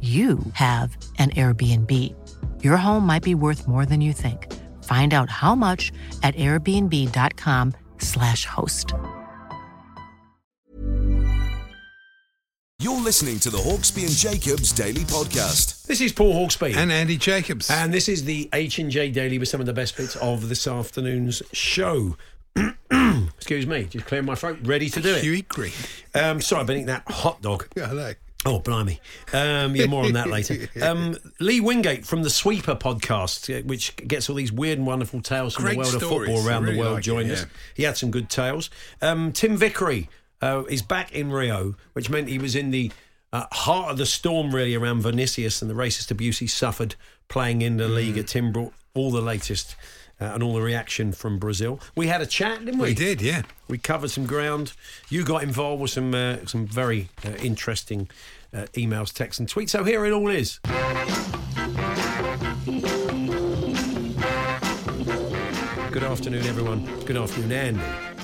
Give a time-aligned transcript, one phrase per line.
[0.00, 2.14] you have an Airbnb.
[2.62, 4.46] Your home might be worth more than you think.
[4.84, 5.90] Find out how much
[6.22, 8.94] at airbnb.com/slash host.
[12.80, 15.84] You're listening to the Hawksbee and Jacobs Daily Podcast.
[15.86, 16.76] This is Paul Hawksbee.
[16.76, 17.68] And Andy Jacobs.
[17.68, 21.42] And this is the H&J Daily with some of the best bits of this afternoon's
[21.52, 22.16] show.
[23.36, 25.24] Excuse me, just clearing my throat, ready to do it.
[25.24, 25.72] Huey Green.
[26.14, 27.66] Um, sorry, I've been eating that hot dog.
[27.74, 28.12] Yeah, I know.
[28.46, 29.00] Oh, blimey.
[29.32, 30.68] Um, yeah, more on that later.
[30.82, 35.20] Um, Lee Wingate from the Sweeper podcast, uh, which gets all these weird and wonderful
[35.20, 37.34] tales from Great the world of football around really the world, like it, joined yeah.
[37.34, 37.46] us.
[37.74, 38.70] He had some good tales.
[39.02, 40.08] Um, Tim Vickery
[40.40, 42.92] uh, is back in Rio, which meant he was in the
[43.32, 46.94] uh, heart of the storm, really, around Vinicius and the racist abuse he suffered
[47.28, 47.94] playing in the Mm.
[47.96, 48.18] league.
[48.18, 49.74] At Tim brought all the latest.
[50.20, 51.78] Uh, and all the reaction from Brazil.
[51.94, 52.88] We had a chat, didn't we?
[52.88, 53.42] We did, yeah.
[53.68, 54.72] We covered some ground.
[55.08, 58.08] You got involved with some uh, some very uh, interesting
[58.52, 59.70] uh, emails, texts, and tweets.
[59.70, 60.58] So here it all is.
[65.92, 66.84] Good afternoon, everyone.
[67.04, 67.80] Good afternoon, Andy.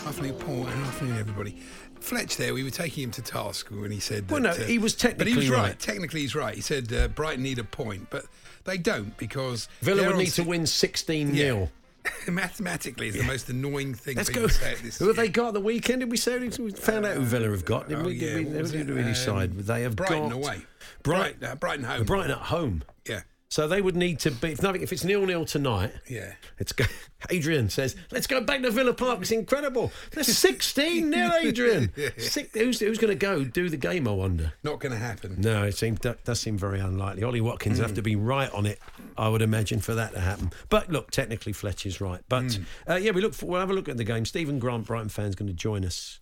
[0.06, 1.56] Afternoon, Paul, and afternoon, everybody.
[1.98, 4.32] Fletch there, we were taking him to task when he said that.
[4.32, 5.62] Well, no, uh, he was But he technically was right.
[5.68, 5.78] right.
[5.78, 6.54] Technically, he's right.
[6.54, 8.26] He said uh, Brighton need a point, but
[8.64, 9.68] they don't because.
[9.80, 11.70] Villa would need to win 16 0.
[12.28, 14.46] Mathematically, it's the most annoying thing Let's go.
[14.48, 14.98] say at this.
[14.98, 16.00] Who have they got the weekend?
[16.00, 16.38] Did we say?
[16.38, 18.18] We found out who Villa have got, didn't Oh, we?
[18.18, 18.44] Did yeah, we?
[18.46, 19.50] what was did we decide?
[19.52, 20.62] Um, they have Brighton got away.
[21.02, 22.04] Bright- Bright, uh, Brighton home.
[22.04, 22.84] Brighton at home.
[23.08, 24.52] Yeah, So they would need to be.
[24.52, 26.34] If nothing, if it's nil nil tonight, yeah.
[26.58, 26.84] Let's go.
[27.30, 29.20] Adrian says, "Let's go back to Villa Park.
[29.22, 29.90] It's incredible.
[30.12, 31.90] That's sixteen nil, Adrian.
[32.18, 34.06] Six, who's who's going to go do the game?
[34.08, 34.52] I wonder.
[34.62, 35.36] Not going to happen.
[35.38, 37.22] No, it seems that does seem very unlikely.
[37.22, 38.78] Ollie Watkins have to be right on it,
[39.16, 40.50] I would imagine, for that to happen.
[40.68, 42.20] But look, technically Fletcher's right.
[42.28, 42.58] But
[42.88, 43.34] uh, yeah, we look.
[43.34, 44.24] For, we'll have a look at the game.
[44.24, 46.20] Stephen Grant, Brighton fans, going to join us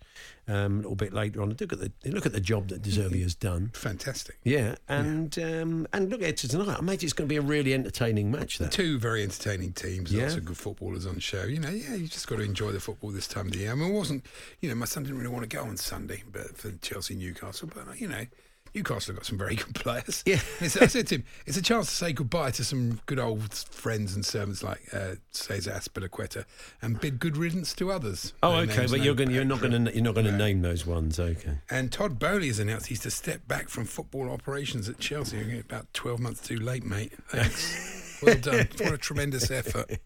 [0.49, 1.51] um, a little bit later on.
[1.51, 3.71] Look at the look at the job that De Zerbi has done.
[3.75, 4.39] Fantastic.
[4.45, 6.69] Yeah, and Um, and look at tonight.
[6.69, 8.59] I imagine it's going to be a really entertaining match.
[8.59, 11.45] That Two very entertaining teams, lots of good footballers on show.
[11.45, 13.73] You know, yeah, you just got to enjoy the football this time of the year.
[13.73, 14.27] I mean, it wasn't,
[14.61, 17.71] you know, my son didn't really want to go on Sunday, but for Chelsea Newcastle,
[17.75, 18.27] but you know.
[18.75, 20.23] Newcastle have got some very good players.
[20.27, 20.41] Yeah.
[20.61, 23.53] It's, I said to him, it's a chance to say goodbye to some good old
[23.53, 26.45] friends and servants like uh, Cesar Azpilicueta
[26.81, 28.33] and bid good riddance to others.
[28.43, 30.39] Oh, Their okay, but you're going you're not going to you're not going to No.
[30.39, 31.59] name those ones, okay?
[31.71, 35.59] And Todd Boehly has announced he's to step back from football operations at Chelsea.
[35.59, 37.13] About 12 months too late, mate.
[37.29, 38.21] Thanks.
[38.23, 38.69] well done.
[38.79, 39.99] What a tremendous effort.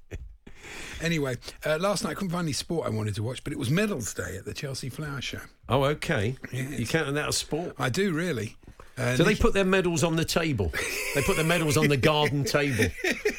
[1.02, 3.58] Anyway, uh, last night I couldn't find any sport I wanted to watch, but it
[3.58, 5.40] was Medals Day at the Chelsea Flower Show.
[5.68, 6.36] Oh, okay.
[6.52, 6.78] Yes.
[6.78, 7.74] You counting that as sport?
[7.78, 8.56] I do really.
[8.98, 10.72] Uh, Do they put their medals on the table?
[11.14, 12.86] they put their medals on the garden table.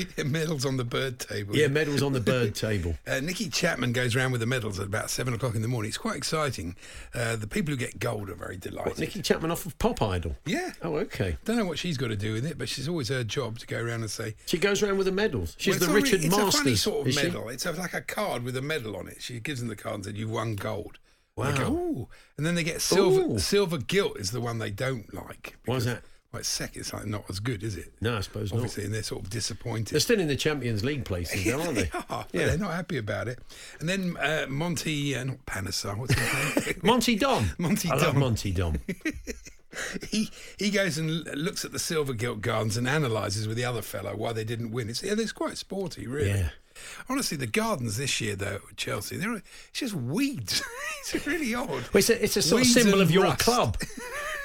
[0.24, 1.56] medals on the bird table?
[1.56, 2.94] Yeah, medals on the bird table.
[3.06, 5.88] Uh, Nicky Chapman goes around with the medals at about seven o'clock in the morning.
[5.88, 6.76] It's quite exciting.
[7.14, 8.90] Uh, the people who get gold are very delighted.
[8.92, 10.36] What, Nicky Chapman off of Pop Idol?
[10.46, 10.72] Yeah.
[10.82, 11.36] Oh, okay.
[11.44, 13.66] Don't know what she's got to do with it, but she's always her job to
[13.66, 15.54] go around and say, She goes around with the medals.
[15.58, 16.54] She's Well, the it's not really- Richard it's Masters.
[16.54, 17.26] a funny sort of is she?
[17.26, 17.48] medal.
[17.48, 19.20] It's a, like a card with a medal on it.
[19.22, 20.98] She gives them the card and said, "You've won gold."
[21.36, 21.50] Wow.
[21.50, 22.08] They go.
[22.36, 23.22] And then they get silver.
[23.22, 23.38] Ooh.
[23.38, 25.56] Silver gilt is the one they don't like.
[25.64, 26.02] Why is that?
[26.34, 26.80] It's second.
[26.80, 27.92] It's like not as good, is it?
[28.00, 28.86] No, I suppose Obviously, not.
[28.86, 29.92] and they're sort of disappointed.
[29.92, 31.82] They're still in the Champions League places, though, aren't they?
[31.92, 32.46] They are, Yeah.
[32.46, 33.38] they're not happy about it.
[33.80, 36.80] And then uh, Monty, uh, not Panesar, what's his name?
[36.82, 37.50] Monty Don.
[37.58, 38.18] Monty I love Don.
[38.20, 38.80] Monty Don.
[40.10, 43.82] he he goes and looks at the silver gilt gardens and analyses with the other
[43.82, 44.88] fellow why they didn't win.
[44.90, 46.28] It's, yeah, it's quite sporty, really.
[46.30, 46.48] Yeah.
[47.08, 50.62] Honestly, the gardens this year, though, Chelsea, they're it's just weeds.
[51.14, 51.68] it's really odd.
[51.68, 53.40] Well, it's a, it's a sort of symbol of your rust.
[53.40, 53.76] club.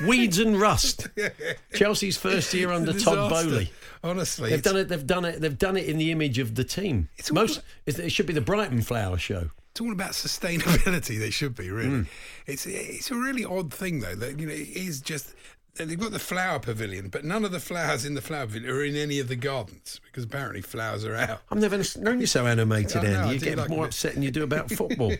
[0.05, 1.07] Weeds and rust.
[1.73, 3.29] Chelsea's first year under Todd.
[3.29, 3.71] Boehly.
[4.03, 4.89] Honestly, They've done it.
[4.89, 5.41] They've done it.
[5.41, 7.09] They've done it in the image of the team.
[7.17, 7.61] It's Most.
[7.87, 9.49] about- It should be the Brighton Flower Show.
[9.71, 11.19] It's all about sustainability.
[11.19, 11.89] They should be really.
[11.89, 12.01] Hmm.
[12.47, 14.15] It's it's a really odd thing though.
[14.15, 15.33] That you know, it is just
[15.77, 18.83] they've got the flower pavilion, but none of the flowers in the flower pavilion are
[18.83, 21.41] in any of the gardens because apparently flowers are out.
[21.51, 23.33] I've never known you so animated, I know, I Andy.
[23.35, 23.87] You get like more it.
[23.89, 25.13] upset than you do about football.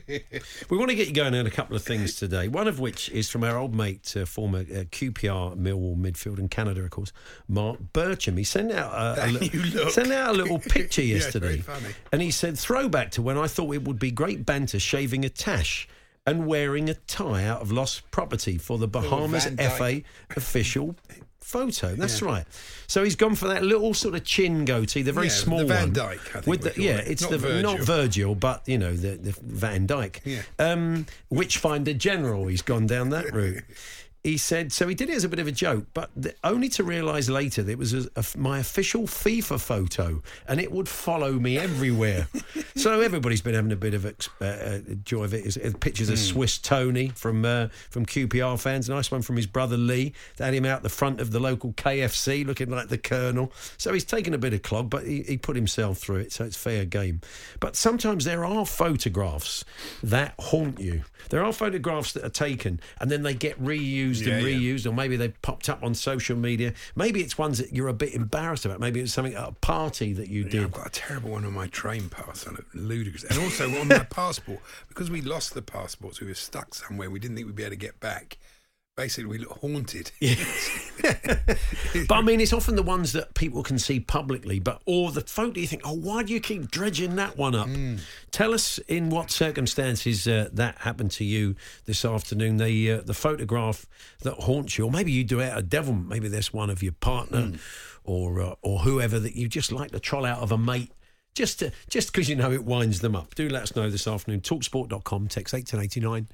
[0.69, 2.47] we want to get you going on a couple of things today.
[2.47, 6.49] One of which is from our old mate, uh, former uh, QPR Millwall midfield in
[6.49, 7.11] Canada, of course,
[7.47, 8.37] Mark Bircham.
[8.37, 11.93] He sent out a, a, li- sent out a little picture Yeah, yesterday, funny.
[12.11, 15.29] and he said, "Throwback to when I thought it would be great banter shaving a
[15.29, 15.87] tash."
[16.27, 20.01] And wearing a tie out of lost property for the Bahamas FA
[20.35, 20.95] official
[21.39, 21.95] photo.
[21.95, 22.45] That's right.
[22.87, 25.65] So he's gone for that little sort of chin goatee, the very Yeah, small the
[25.65, 25.93] Van.
[25.93, 27.07] Dyke, I think with the, yeah, it.
[27.07, 27.61] it's Not the Virgil.
[27.61, 30.21] not Virgil, but you know the, the Van Dyke.
[30.25, 30.41] Yeah.
[30.59, 32.47] Um, Witchfinder General.
[32.47, 33.63] He's gone down that route.
[34.27, 34.89] He said so.
[34.89, 37.63] He did it as a bit of a joke, but the, only to realise later
[37.63, 42.27] that it was a, a- my official FIFA photo, and it would follow me everywhere.
[42.75, 45.45] so everybody's been having a bit of ex- uh, uh, joy of it.
[45.45, 46.13] Is uh, pictures Hmm.
[46.15, 48.89] of Swiss Tony from uh, from QPR fans.
[48.89, 50.11] Nice one from his brother Lee.
[50.35, 53.53] They had him out the front of the local KFC, looking like the Colonel.
[53.77, 56.33] So he's taken a bit of clog, but he, he put himself through it.
[56.33, 57.21] So it's fair game.
[57.61, 59.63] But sometimes there are photographs
[60.03, 61.03] that haunt you.
[61.29, 64.57] There are photographs that are taken and then they get reused and Yeah, yeah.
[64.75, 66.73] reused, or maybe they've popped up on social media.
[66.95, 68.79] Maybe it's ones that you're a bit embarrassed about.
[68.79, 70.63] Maybe it's something at a party that you Yeah, did.
[70.63, 72.45] I've got a terrible one on my train pass.
[72.47, 73.23] Look ludicrous.
[73.25, 77.09] And also on my passport, because we lost the passports, we were stuck somewhere.
[77.09, 78.37] We didn't think we'd be able to get back.
[78.95, 80.11] Basically, we look haunted.
[82.07, 85.21] But I mean, it's often the ones that people can see publicly, but or the
[85.21, 87.67] photo you think, oh, why do you keep dredging that one up?
[88.31, 91.55] Tell us in what circumstances uh, that happened to you
[91.85, 92.57] this afternoon.
[92.57, 93.87] The uh, the photograph
[94.21, 95.93] that haunts you, or maybe you do it out of devil.
[95.93, 97.53] Maybe there's one of your partner
[98.03, 100.91] or uh, or whoever that you just like to troll out of a mate.
[101.35, 103.35] Just to, just because you know it winds them up.
[103.35, 104.41] Do let us know this afternoon.
[104.41, 106.27] Talksport.com, text 1889,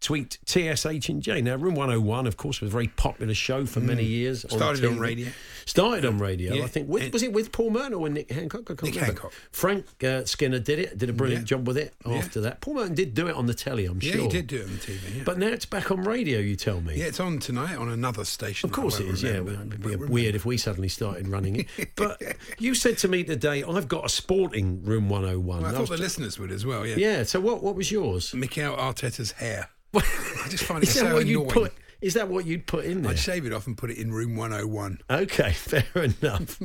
[0.00, 1.40] tweet TSH and J.
[1.42, 4.44] Now, Room 101, of course, was a very popular show for many years.
[4.48, 5.00] Started on TV.
[5.00, 5.28] radio.
[5.64, 6.64] Started on radio, Yeah.
[6.64, 6.88] I think.
[6.88, 8.62] With, was it with Paul Merton or with Nick Hancock?
[8.70, 9.12] I can't Nick remember.
[9.22, 9.32] Hancock.
[9.50, 11.56] Frank uh, Skinner did it, did a brilliant Yeah.
[11.56, 12.60] job with it after that.
[12.60, 14.22] Paul Merton did do it on the telly, I'm Yeah, sure.
[14.22, 15.16] he did do it on the TV.
[15.16, 15.22] Yeah.
[15.24, 16.96] But now it's back on radio, you tell me.
[16.96, 18.68] yeah, it's on tonight on another station.
[18.68, 19.32] Of course it is, it yeah.
[19.40, 20.06] It'd be remember.
[20.06, 21.66] weird if we suddenly started running it.
[21.96, 22.20] But
[22.58, 25.46] you said to me today, I've got a sporting room 101.
[25.46, 26.86] Well, I And I thought the t- listeners would as well.
[26.86, 26.96] Yeah.
[26.96, 28.34] yeah, so what, what was yours?
[28.34, 29.68] Mikel Arteta's hair.
[30.44, 31.28] I just find it Is that so what annoying.
[31.28, 31.72] you'd put?
[32.02, 33.12] Is that what you'd put in there?
[33.12, 35.00] I'd shave it off and put it in room 101.
[35.08, 36.60] Okay, fair enough.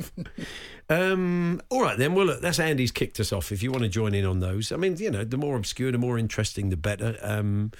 [0.90, 2.14] um, all right then.
[2.14, 3.50] Well, look, that's Andy's kicked us off.
[3.50, 5.90] If you want to join in on those, I mean, you know, the more obscure,
[5.90, 7.16] the more interesting, the better.
[7.22, 7.72] Um,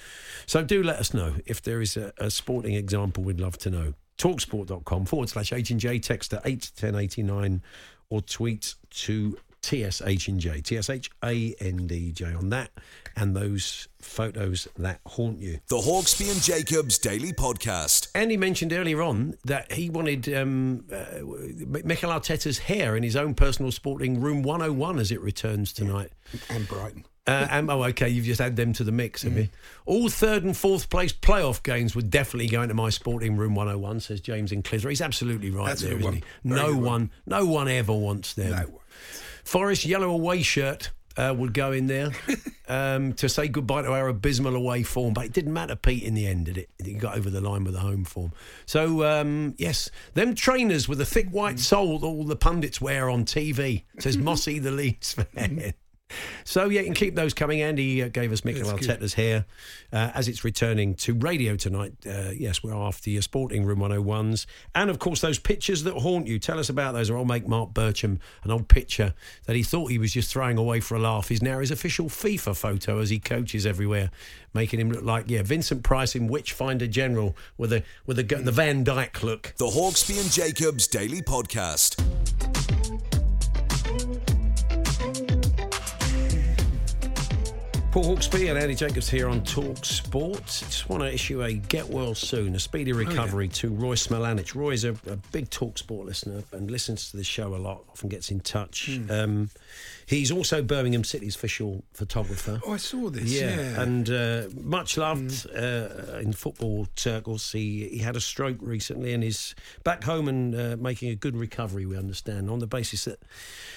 [0.46, 3.22] so do let us know if there is a, a sporting example.
[3.22, 3.94] We'd love to know.
[4.18, 5.98] Talksport.com forward slash H and J.
[5.98, 7.62] Text to eight ten eighty nine,
[8.08, 10.60] or tweet to TSH and J.
[10.60, 12.70] T S H A N D J on that,
[13.16, 15.60] and those photos that haunt you.
[15.68, 18.08] The Hawksbee and Jacobs Daily Podcast.
[18.14, 23.14] Andy mentioned earlier on that he wanted um, uh, M- Mikel Arteta's hair in his
[23.16, 26.10] own personal sporting room 101 as it returns tonight.
[26.50, 27.04] And Brighton.
[27.24, 29.48] Uh, and, oh, okay, you've just added them to the mix, have you?
[29.86, 34.00] All third and fourth place playoff games would definitely go into my sporting room 101,
[34.00, 34.88] says James in Clitheroe.
[34.90, 36.14] He's absolutely right That's a there, good isn't one.
[36.14, 36.48] he?
[36.48, 36.82] Very No one.
[36.84, 38.50] one, no one ever wants them.
[38.50, 38.80] No.
[39.44, 42.10] Forest yellow away shirt uh, would go in there
[42.68, 46.02] um, to say goodbye to our abysmal away form, but it didn't matter, Pete.
[46.02, 46.70] In the end, did it?
[46.82, 48.32] He got over the line with the home form.
[48.66, 53.10] So um, yes, them trainers with the thick white sole that all the pundits wear
[53.10, 55.74] on TV says Mossy the Leeds fan.
[56.44, 57.62] So yeah, you can keep those coming.
[57.62, 59.00] Andy uh, gave us Mikel That's good.
[59.00, 59.44] Arteta's hair
[59.92, 61.94] uh, as it's returning to radio tonight.
[62.06, 64.46] Uh, yes, we're after your Sporting Room 101s.
[64.74, 66.38] And of course, those pictures that haunt you.
[66.38, 67.10] Tell us about those.
[67.10, 69.14] Or I'll make Mark Bircham an old picture
[69.46, 72.06] that he thought he was just throwing away for a laugh is now his official
[72.06, 74.10] FIFA photo as he coaches everywhere,
[74.54, 78.52] making him look like, yeah, Vincent Price in Witchfinder General with a, with a, the
[78.52, 79.54] Van Dyke look.
[79.56, 82.21] The Hawksbee and Jacobs Daily Podcast.
[87.92, 90.46] Paul Hawksbee and Andy Jacobs here on Talk Sport.
[90.46, 94.54] Just want to issue a get well soon, a speedy recovery to Roy Smiljanic.
[94.54, 97.84] Roy is a, a big Talk Sport listener and listens to the show a lot,
[97.90, 98.98] often gets in touch.
[99.10, 99.50] Um,
[100.12, 102.60] he's also Birmingham City's official photographer.
[102.66, 103.24] Oh, I saw this.
[103.24, 103.82] Yeah, Yeah.
[103.82, 107.50] and uh, much loved uh, in football circles.
[107.52, 109.54] He he had a stroke recently and is
[109.84, 111.86] back home and uh, making a good recovery.
[111.86, 113.18] We understand on the basis that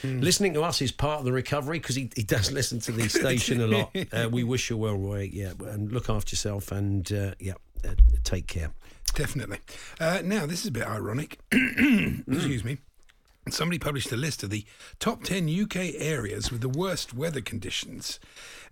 [0.03, 3.09] listening to us is part of the recovery because he, he does listen to the
[3.09, 3.95] station a lot.
[4.11, 5.29] Uh, we wish you well, Roy.
[5.33, 7.89] Yeah, and look after yourself and uh, yeah, uh,
[8.23, 8.71] take care.
[9.13, 9.59] Definitely.
[9.99, 11.39] Uh, now, this is a bit ironic.
[11.51, 12.23] Mm.
[12.33, 12.77] Excuse me.
[13.49, 14.65] Somebody published a list of the
[14.99, 18.19] top 10 UK areas with the worst weather conditions.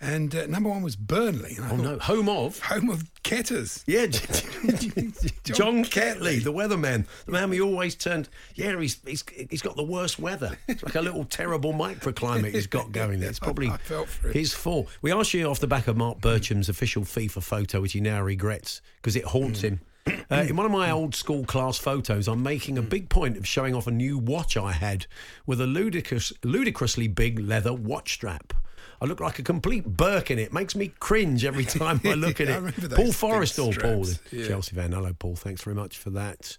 [0.02, 1.58] And uh, number one was Burnley.
[1.60, 2.60] Oh thought, no, home of.
[2.60, 3.84] Home of Ketters.
[3.94, 4.08] Yeah,
[5.44, 8.30] John Ketley, the weatherman, the man we always turned.
[8.56, 10.58] Yeah, he's he's he's got the worst weather.
[10.68, 13.30] It's like a little terrible microclimate he's got going there.
[13.30, 14.88] It's probably I felt for his fault.
[15.02, 18.22] We asked you off the back of Mark Bircham's official FIFA photo, which he now
[18.22, 19.80] regrets because it haunts him.
[20.06, 23.48] Uh, in one of my old school class photos, I'm making a big point of
[23.48, 25.06] showing off a new watch I had
[25.46, 28.54] with a ludicrous, ludicrously big leather watch strap.
[29.02, 30.54] I look like a complete Burke in it.
[30.54, 32.92] Makes me cringe every time I look at I it.
[32.92, 34.48] Paul big Forrest or Paul, yeah.
[34.48, 34.92] Chelsea fan.
[34.92, 35.36] Hello, Paul.
[35.36, 36.58] Thanks very much for that.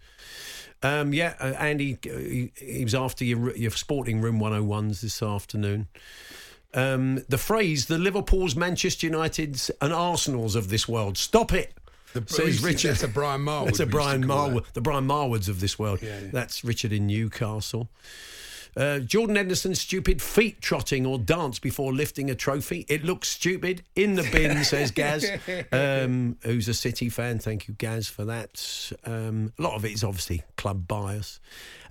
[0.83, 5.23] Um, yeah, uh, Andy, uh, he, he was after your, your Sporting Room 101s this
[5.23, 5.89] afternoon.
[6.75, 11.17] Um, the phrase, the Liverpools, Manchester Uniteds, and Arsenals of this world.
[11.17, 11.73] Stop it.
[12.14, 12.92] The- says Richard.
[12.92, 13.64] That's a Brian Marwood.
[13.66, 14.52] That's a we used to Brian.
[14.54, 16.00] Marwood, the Brian Marwoods of this world.
[16.02, 16.28] Yeah, yeah.
[16.33, 17.88] That's Richard in Newcastle.
[18.76, 22.85] Uh, Jordan Henderson's stupid feet trotting or dance before lifting a trophy.
[22.88, 23.83] It looks stupid.
[23.95, 25.26] In the bin, says Gaz,
[25.73, 27.38] um, who's a City fan.
[27.38, 28.93] Thank you, Gaz, for that.
[29.04, 31.40] Um, a lot of it is obviously club bias.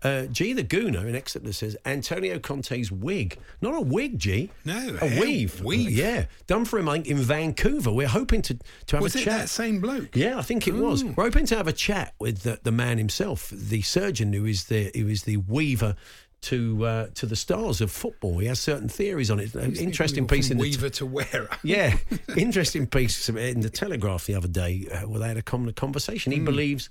[0.04, 3.38] Uh, G the Gooner in Exeter says Antonio Conte's wig.
[3.62, 4.52] Not a wig, G.
[4.66, 5.64] No, a weave.
[5.64, 5.92] weave.
[5.92, 7.90] Yeah, done for him I think, in Vancouver.
[7.90, 9.40] We're hoping to, to have Was a it chat.
[9.42, 10.14] that same bloke?
[10.14, 11.06] Yeah, I think it was.
[11.06, 14.66] We're hoping to have a chat with the, the man himself, the surgeon who is
[14.66, 15.96] the who is the weaver
[16.44, 18.40] to uh, to the stars of football.
[18.40, 19.54] He has certain theories on it.
[19.56, 21.50] An interesting piece in the Weaver to wearer.
[21.64, 21.98] yeah,
[22.38, 26.32] interesting piece in the Telegraph the other day uh, where they had a common conversation.
[26.32, 26.90] He believes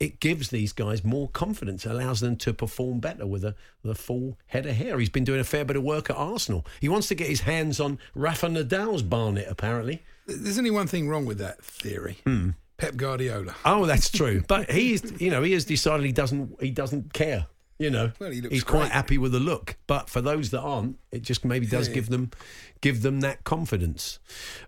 [0.00, 3.94] it gives these guys more confidence, allows them to perform better with a, with a
[3.94, 4.98] full head of hair.
[4.98, 6.66] He's been doing a fair bit of work at Arsenal.
[6.80, 10.02] He wants to get his hands on Rafa Nadal's barnet, apparently.
[10.26, 12.18] There's only one thing wrong with that theory.
[12.24, 12.50] Hmm.
[12.76, 13.54] Pep Guardiola.
[13.64, 14.42] Oh, that's true.
[14.48, 17.46] But he's, you know, he has decided he doesn't, he doesn't care.
[17.76, 19.76] You know, Well, he looks he's quite happy with the look.
[19.88, 21.94] But for those that aren't, it just maybe does Yeah.
[21.94, 22.30] give them,
[22.80, 24.20] give them that confidence.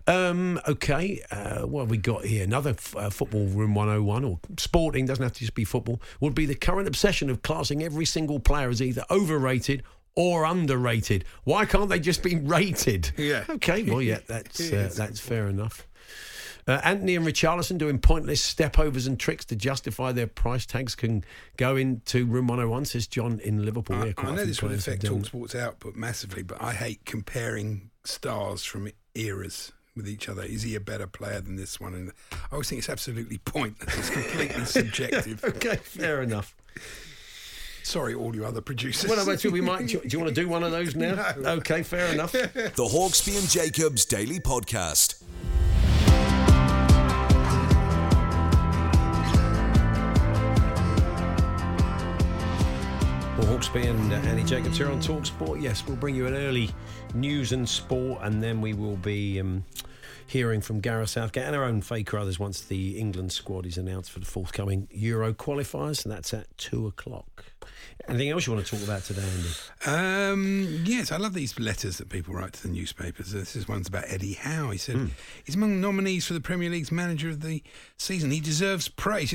[0.07, 2.43] Um, okay, uh, what have we got here?
[2.43, 6.01] Another f- uh, football room 101 or sporting doesn't have to just be football.
[6.19, 9.83] Would be the current obsession of classing every single player as either overrated
[10.13, 11.23] or underrated.
[11.45, 13.11] Why can't they just be rated?
[13.17, 13.45] Yeah.
[13.47, 13.83] Okay.
[13.83, 15.86] Well, yeah, that's uh, that's fair enough.
[16.67, 21.23] Uh, Antony and Richarlison doing pointless stepovers and tricks to justify their price tags can
[21.55, 23.95] go into room 101, says John in Liverpool.
[23.95, 28.65] I, I know this will affect done Talksport's output massively, but I hate comparing stars
[28.65, 30.43] from eras with each other.
[30.43, 31.93] Is he a better player than this one?
[31.93, 33.97] And I always think it's absolutely pointless.
[33.97, 35.43] It's completely subjective.
[35.43, 36.55] Okay, fair enough.
[37.83, 39.09] Sorry, all you other producers.
[39.09, 39.87] Well, about you, we might.
[39.87, 41.33] Do you, do you want to do one of those now?
[41.37, 41.51] No.
[41.51, 42.31] Okay, fair enough.
[42.33, 45.23] The Hawksbee and Jacobs Daily Podcast.
[53.57, 55.59] Hawksbee and uh, Andy Jacobs here on Talk Sport.
[55.59, 56.69] Yes, we'll bring you an early
[57.15, 59.65] news and sport, and then we will be um,
[60.27, 64.11] hearing from Gareth Southgate and our own Faker others once the England squad is announced
[64.11, 67.45] for the forthcoming Euro qualifiers, and that's at two o'clock.
[68.07, 69.23] Anything else you want to talk about today,
[69.87, 70.31] Andy?
[70.31, 73.31] Um, yes, I love these letters that people write to the newspapers.
[73.31, 74.69] This is one's about Eddie Howe.
[74.69, 75.07] He said Hmm.
[75.43, 77.63] he's among nominees for the Premier League's Manager of the
[77.97, 78.29] Season.
[78.29, 79.33] He deserves praise.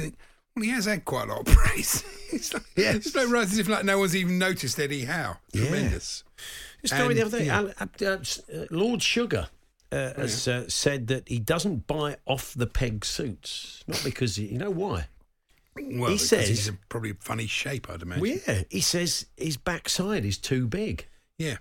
[0.56, 2.04] You think, well, he has had quite a lot of praise.
[2.32, 2.94] it's like, Yes.
[2.96, 5.36] it's like right as if like no one's even noticed Eddie Howe.
[5.52, 5.62] Yeah.
[5.66, 6.24] Tremendous.
[6.82, 7.58] The story And, the other day, yeah.
[7.58, 9.48] Al- uh, uh, Lord Sugar
[9.92, 14.46] uh, has uh, said that he doesn't buy off the peg suits, not because he,
[14.46, 15.06] you know why.
[15.76, 18.22] Well, He says- he's a probably funny shape, I'd imagine.
[18.22, 21.06] Well, yeah, he says his backside is too big.
[21.38, 21.58] Yeah.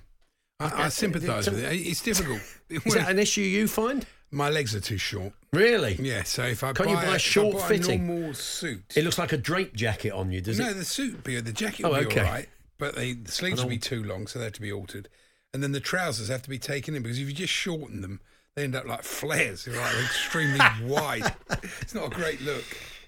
[0.59, 1.73] I, I sympathise with it.
[1.73, 2.39] It's difficult.
[2.69, 4.05] Is that an issue you find?
[4.31, 5.33] My legs are too short.
[5.51, 5.95] Really?
[5.99, 7.99] Yeah, so if I Can't buy, you buy a short buy fitting?
[7.99, 10.67] a normal suit, It looks like a drape jacket on you, does no, it?
[10.69, 12.21] No, the suit be the jacket Oh, would be okay.
[12.21, 14.61] all right, but they, the sleeves I would be too long, so they have to
[14.61, 15.09] be altered,
[15.53, 18.21] and then the trousers have to be taken in because if you just shorten them,
[18.55, 21.33] they end up like flares, They're like extremely wide.
[21.81, 22.63] It's not a great look.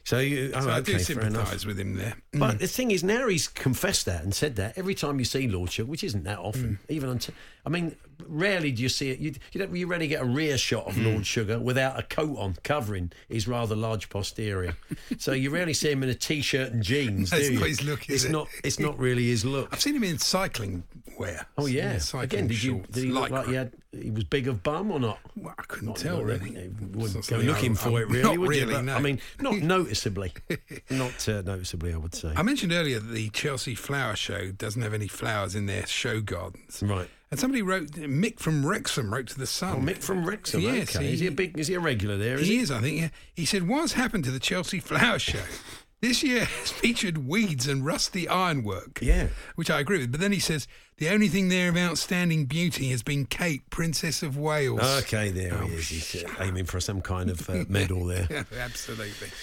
[0.06, 1.34] So you, oh, So I okay, do fair enough.
[1.48, 2.16] sympathise with him there.
[2.34, 2.40] Mm.
[2.42, 5.48] But the thing is, now he's confessed that and said that every time you see
[5.48, 6.92] Lord Sugar, which isn't that often, Mm.
[6.94, 7.34] even until,
[7.66, 7.96] I mean,
[8.28, 9.20] rarely do you see it.
[9.20, 9.76] You, you don't.
[9.76, 10.98] You rarely get a rear shot of.
[10.98, 14.76] Lord Sugar without a coat on covering his rather large posterior.
[15.18, 17.30] so you rarely see him in a t-shirt and jeans.
[17.30, 17.60] That's do you?
[17.60, 18.32] not his look, it's it?
[18.32, 18.48] not.
[18.64, 19.70] It's not really his look.
[19.72, 20.84] I've seen him in cycling
[21.18, 21.46] wear.
[21.58, 21.98] Oh yeah.
[21.98, 22.72] cycling Again, did you?
[22.78, 23.74] shorts, Did he look like he had?
[23.92, 25.20] He was big of bum or not?
[25.36, 26.50] Well, I couldn't Not- tell not- really.
[26.52, 28.96] You It's wouldn't go looking for I'm- it, really, not would really, But, no.
[28.96, 30.34] I mean, not noticeably.
[30.90, 32.34] not uh, noticeably, I would say.
[32.36, 36.22] I mentioned earlier that the Chelsea Flower Show doesn't have any flowers in their show
[36.22, 36.82] gardens.
[36.82, 37.08] Right.
[37.34, 39.76] And somebody wrote, Mick from Wrexham wrote to the Sun.
[39.76, 40.62] Oh, Mick from Wrexham.
[40.62, 41.08] Yes, okay.
[41.08, 41.58] he- is he a big?
[41.58, 42.36] Is he a regular there?
[42.36, 42.60] Is he he?
[42.62, 43.02] is, I think.
[43.02, 43.10] Yeah.
[43.34, 45.40] He said, "What's happened to the Chelsea Flower Show?"
[46.00, 49.00] This year has featured weeds and rusty ironwork.
[49.02, 49.30] Yeah.
[49.56, 50.12] Which I agree with.
[50.12, 50.68] But then he says
[51.04, 54.80] the only thing there of outstanding beauty has been Kate, Princess of Wales.
[55.04, 55.90] Okay, there Oh, he is.
[55.90, 58.46] He's uh, aiming for some kind of uh, medal there.
[58.58, 59.28] Absolutely.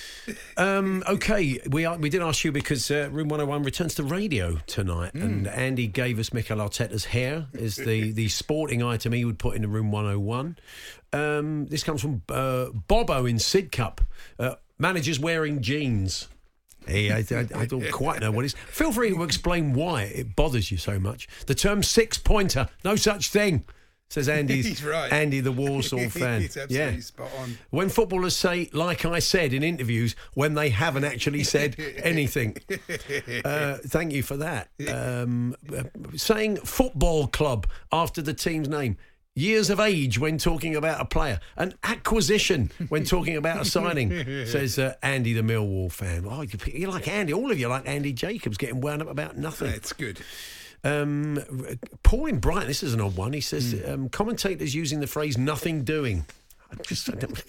[0.56, 4.58] Um, okay, we are, we did ask you because uh, Room 101 returns to radio
[4.68, 9.40] tonight, and Andy gave us Mikel Arteta's hair as the, the sporting item he would
[9.40, 10.56] put in the Room 101.
[11.12, 13.98] Um, this comes from uh, Bobo in Sidcup.
[14.38, 16.28] Uh, managers wearing jeans.
[16.86, 18.54] Hey, I, I, I don't quite know what it is.
[18.68, 21.28] Feel free to explain why it bothers you so much.
[21.46, 23.64] The term six pointer, no such thing,
[24.08, 25.12] says Andy's He's right.
[25.12, 26.42] Andy the Warsaw fan.
[26.42, 27.58] He's absolutely spot on.
[27.70, 32.56] When footballers say, like I said in interviews, when they haven't actually said anything.
[33.44, 34.68] Uh, thank you for that.
[34.92, 35.84] Um, uh,
[36.16, 38.96] saying football club after the team's name.
[39.36, 41.38] Years of age when talking about a player.
[41.56, 44.10] An acquisition when talking about a signing,
[44.46, 46.26] says uh, Andy, the Millwall fan.
[46.28, 47.32] Oh, you, like Andy.
[47.32, 49.70] All of you like Andy Jacobs getting wound up about nothing.
[49.70, 50.20] That's good.
[50.82, 51.38] Um,
[52.02, 53.32] Paul in Brighton, this is an odd one.
[53.32, 56.26] He says um, commentators using the phrase "nothing doing."
[56.72, 57.44] I just I don't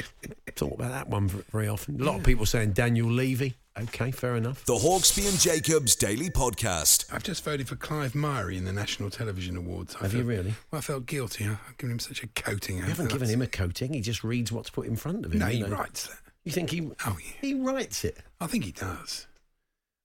[0.54, 2.00] talk about that one very often.
[2.00, 3.54] A lot of people saying Daniel Levy.
[3.80, 4.64] Okay, fair enough.
[4.64, 7.12] The Hawksbee and Jacobs Daily Podcast.
[7.12, 9.94] I've just voted for Clive Myrie in the National Television Awards.
[9.96, 10.54] I Have you really?
[10.72, 11.44] Well, I felt guilty.
[11.46, 12.78] I've given him such a coating.
[12.78, 13.92] You haven't given him a coating.
[13.92, 15.38] He just reads what's put in front of him.
[15.38, 15.68] No, he know.
[15.68, 16.18] writes that.
[16.42, 16.90] You think he?
[17.06, 17.32] Oh, yeah.
[17.40, 18.18] He writes it.
[18.40, 19.27] I think he does.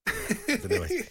[0.07, 1.03] I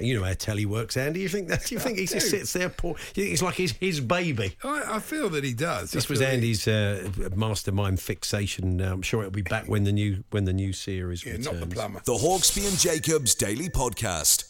[0.00, 1.20] you know how telly works, Andy.
[1.20, 1.70] You think that?
[1.70, 2.68] You think he just sits there?
[2.68, 2.96] Poor.
[3.14, 4.56] You think it's like his his baby.
[4.64, 5.90] I, I feel that he does.
[5.92, 8.80] This I was feel he- Andy's uh, mastermind fixation.
[8.80, 11.46] Uh, I'm sure it'll be back when the new when the new series Yeah, returns.
[11.60, 12.00] not the plumber.
[12.04, 14.49] The Hawksbee and Jacobs Daily Podcast.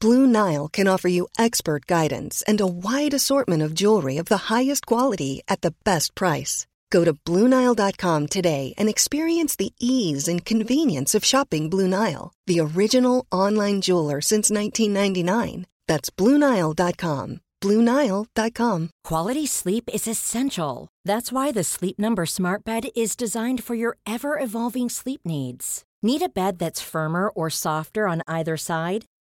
[0.00, 4.48] Blue Nile can offer you expert guidance and a wide assortment of jewelry of the
[4.48, 6.66] highest quality at the best price.
[6.90, 12.60] Go to BlueNile.com today and experience the ease and convenience of shopping Blue Nile, the
[12.60, 15.66] original online jeweler since 1999.
[15.86, 17.40] That's BlueNile.com.
[17.60, 18.90] BlueNile.com.
[19.02, 20.88] Quality sleep is essential.
[21.04, 25.82] That's why the Sleep Number Smart Bed is designed for your ever evolving sleep needs.
[26.02, 29.04] Need a bed that's firmer or softer on either side?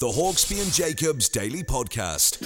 [0.00, 2.40] The Hawksbee and Jacobs Daily Podcast.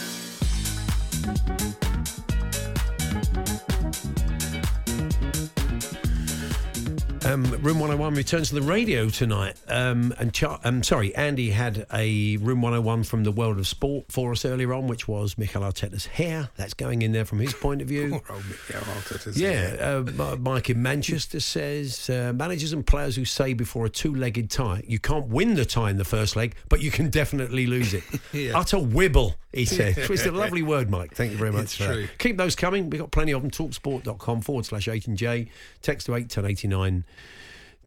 [7.25, 9.57] Um, Room 101 returns to the radio tonight.
[9.67, 14.13] Um, and Char- um, sorry, Andy had a Room 101 from the world of sport
[14.13, 16.51] for us earlier on, which was Mikel Arteta's hair.
[16.57, 18.21] That's going in there from his point of view.
[18.27, 19.77] Poor old Mikel Arteta's Yeah,
[20.21, 24.83] uh, Mike in Manchester says uh, managers and players who say before a two-legged tie,
[24.87, 28.05] you can't win the tie in the first leg, but you can definitely lose it.
[28.33, 28.59] Yeah.
[28.59, 29.97] Utter wibble, he said.
[29.99, 31.15] it's a lovely word, Mike.
[31.15, 31.77] Thank you very much.
[31.77, 32.19] For that.
[32.19, 32.91] Keep those coming.
[32.91, 33.51] We've got plenty of them.
[33.51, 35.49] Talksport.com forward slash H and J.
[35.83, 37.05] Text to eight ten eighty nine.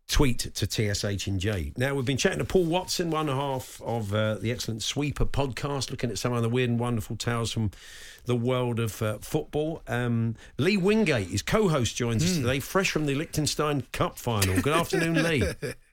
[0.10, 1.74] Tweet to TSH and J.
[1.76, 5.92] Now we've been chatting to Paul Watson, one half of uh, the excellent Sweeper podcast,
[5.92, 7.72] looking at some of the weird and wonderful tales from
[8.24, 9.82] the world of uh, football.
[9.86, 14.62] Um, Lee Wingate, his co-host, joins us today, fresh from the Liechtenstein Cup final.
[14.62, 15.44] Good afternoon, Lee.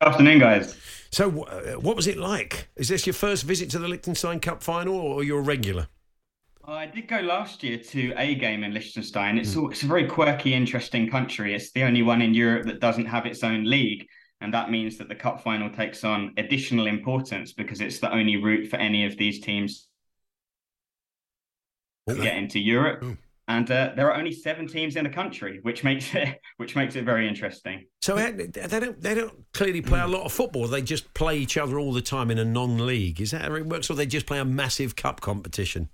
[0.00, 0.76] Afternoon, guys.
[1.10, 2.68] So, uh, what was it like?
[2.76, 5.88] Is this your first visit to the Liechtenstein Cup final, or you're a regular?
[6.64, 9.38] I did go last year to a game in Liechtenstein.
[9.38, 11.54] It's, a- it's a very quirky, interesting country.
[11.54, 14.06] It's the only one in Europe that doesn't have its own league.
[14.40, 18.36] And that means that the cup final takes on additional importance because it's the only
[18.36, 19.88] route for any of these teams
[22.08, 23.02] to get into Europe.
[23.48, 26.94] And uh, there are only seven teams in the country, which makes it which makes
[26.94, 27.86] it very interesting.
[28.02, 30.68] So they don't they don't clearly play a lot of football.
[30.68, 33.20] They just play each other all the time in a non-league.
[33.20, 35.88] Is that how it works, or they just play a massive cup competition?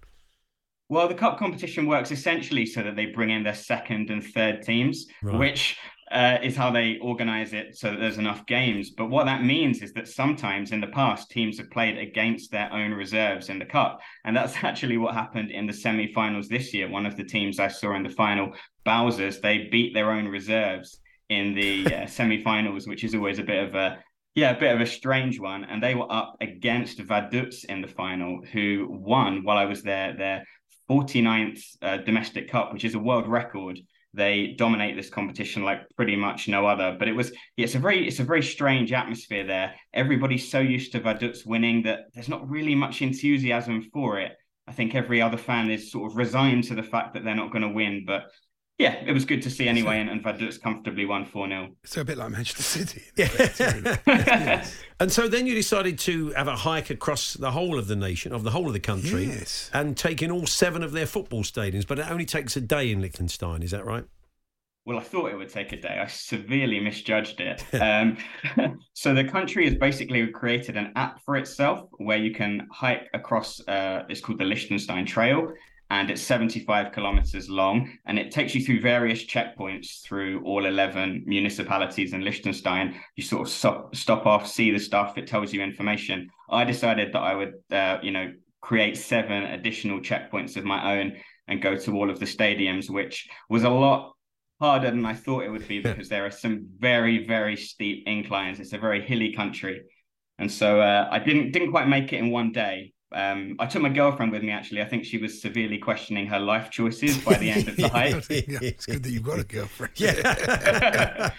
[0.91, 4.63] Well, the cup competition works essentially so that they bring in their second and third
[4.63, 5.39] teams, right.
[5.39, 5.79] which
[6.15, 8.91] uh, is how they organize it so that there's enough games.
[8.91, 12.73] But what that means is that sometimes in the past, teams have played against their
[12.73, 14.01] own reserves in the cup.
[14.25, 16.89] And that's actually what happened in the semi finals this year.
[16.89, 18.53] One of the teams I saw in the final,
[18.87, 21.01] Balzers, they beat their own reserves
[21.31, 23.99] in the uh, semi finals, which is always a bit of a
[24.37, 25.65] yeah, a bit of a strange one.
[25.65, 30.17] And they were up against Vaduz in the final, who won while I was there,
[30.17, 30.45] their
[30.89, 33.79] 49th uh, domestic cup, which is a world record
[34.15, 36.97] they dominate this competition like pretty much no other.
[36.99, 39.75] But it was it's a very it's a very strange atmosphere there.
[39.93, 44.33] Everybody's so used to Vaduz winning that there's not really much enthusiasm for it.
[44.67, 47.53] I think every other fan is sort of resigned to the fact that they're not
[47.53, 48.05] going to win.
[48.07, 48.25] But
[48.79, 51.69] yeah, it was good to see anyway, and, and Vaduz comfortably won 4 0.
[51.85, 53.03] So a bit like Manchester City.
[53.17, 54.67] Yeah.
[55.01, 58.33] and so then you decided to have a hike across the whole of the nation,
[58.33, 59.71] of the whole of the country, yes.
[59.73, 62.91] and take in all seven of their football stadiums, but it only takes a day
[62.91, 64.05] in Liechtenstein, is that right?
[64.87, 66.01] Well, I thought it would take a day.
[66.03, 67.65] I severely misjudged it.
[67.81, 68.19] um,
[68.93, 73.61] so the country has basically created an app for itself where you can hike across.
[73.67, 75.53] Uh, it's called the Liechtenstein Trail,
[75.95, 81.23] and it's 75 kilometers long and it takes you through various checkpoints through all 11
[81.25, 83.01] municipalities in Liechtenstein.
[83.15, 86.31] You sort of stop, stop off, see the stuff, it tells you information.
[86.51, 91.17] I decided that I would, uh, you know, create seven additional checkpoints of my own
[91.47, 94.15] and go to all of the stadiums, which was a lot
[94.61, 98.59] harder than I thought it would be because there are some very, very steep inclines.
[98.59, 99.83] It's a very hilly country.
[100.41, 103.81] And so uh, I didn't didn't quite make it in one day, um, I took
[103.81, 104.51] my girlfriend with me.
[104.51, 107.89] Actually, I think she was severely questioning her life choices by the end of the
[107.89, 108.29] hike.
[108.29, 109.93] yeah, it's good that you've got a girlfriend.
[109.97, 111.31] yeah.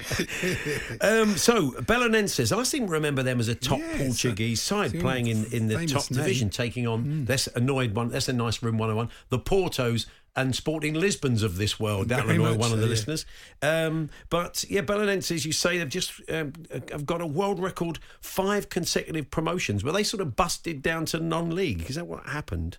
[1.01, 5.27] um, so Belenenses, I seem to remember them as a top yes, Portuguese side playing
[5.27, 6.21] in, in the top name.
[6.21, 7.27] division, taking on mm.
[7.27, 8.09] this annoyed one.
[8.09, 9.09] That's a nice room 101.
[9.29, 10.05] The Portos
[10.35, 12.07] and Sporting Lisbons of this world.
[12.07, 13.25] Very annoy one of the listeners.
[13.61, 16.53] Um, but yeah, Belenenses, you say they've just um,
[16.91, 19.83] have got a world record five consecutive promotions.
[19.83, 21.89] Were they sort of busted down to non-league?
[21.89, 22.77] Is that what happened?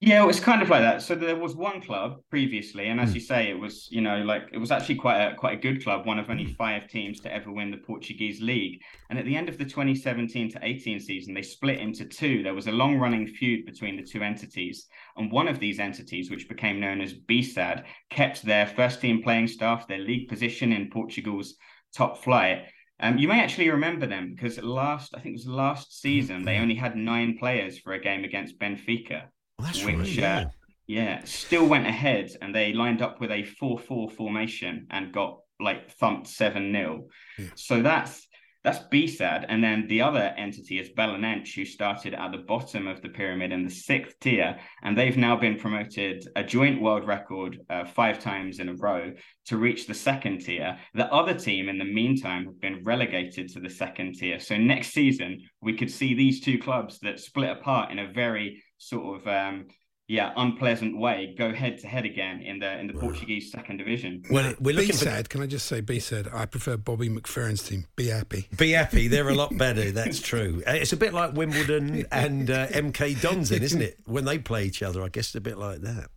[0.00, 1.00] Yeah, it was kind of like that.
[1.00, 3.14] So there was one club previously, and as mm.
[3.14, 5.82] you say, it was you know like it was actually quite a quite a good
[5.82, 6.52] club, one of only hmm.
[6.52, 8.82] five teams to ever win the Portuguese league.
[9.08, 12.42] And at the end of the 2017 to 18 season, they split into two.
[12.42, 16.30] There was a long running feud between the two entities, and one of these entities,
[16.30, 20.90] which became known as BSAD, kept their first team playing staff, their league position in
[20.90, 21.54] Portugal's
[21.94, 22.66] top flight.
[23.00, 26.56] Um, you may actually remember them because last, I think it was last season, they
[26.56, 26.64] hmm.
[26.64, 29.28] only had nine players for a game against Benfica.
[29.58, 30.06] Well, that's which, right.
[30.08, 30.38] Yeah.
[30.38, 30.48] Uh,
[30.88, 35.38] yeah, still went ahead and they lined up with a 4 4 formation and got
[35.58, 37.06] like thumped 7 0.
[37.38, 37.46] Yeah.
[37.56, 38.26] So that's
[38.66, 39.46] that's BSAD.
[39.48, 43.52] And then the other entity is Belenenses, who started at the bottom of the pyramid
[43.52, 44.58] in the sixth tier.
[44.82, 49.12] And they've now been promoted a joint world record uh, five times in a row
[49.46, 50.76] to reach the second tier.
[50.94, 54.40] The other team, in the meantime, have been relegated to the second tier.
[54.40, 58.64] So next season, we could see these two clubs that split apart in a very
[58.78, 59.66] sort of um,
[60.08, 64.22] yeah, unpleasant way go head to head again in the in the Portuguese second division.
[64.30, 65.26] Well, we're looking be sad.
[65.26, 65.30] For...
[65.30, 66.28] Can I just say, be sad.
[66.32, 67.86] I prefer Bobby McFerrin's team.
[67.96, 68.46] Be happy.
[68.56, 69.08] Be happy.
[69.08, 69.90] They're a lot better.
[69.90, 70.36] That's true.
[70.66, 73.98] Uh, it's a bit like Wimbledon and uh, MK Dons, isn't it?
[74.04, 76.08] When they play each other, I guess it's a bit like that.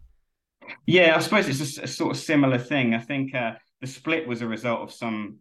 [0.87, 2.95] Yeah, I suppose it's a, a sort of similar thing.
[2.95, 5.37] I think uh, the split was a result of some